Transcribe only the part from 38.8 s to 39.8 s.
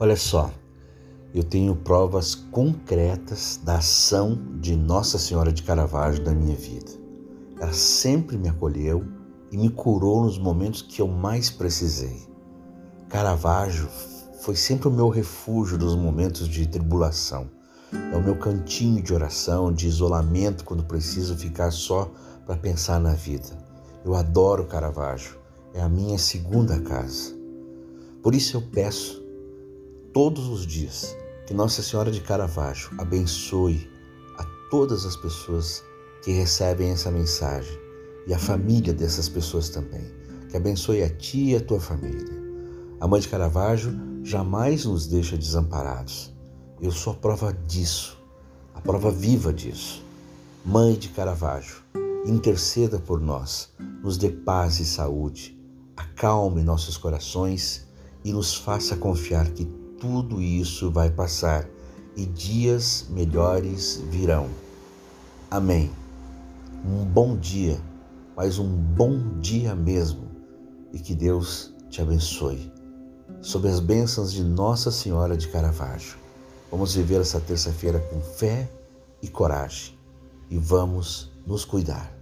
dessas pessoas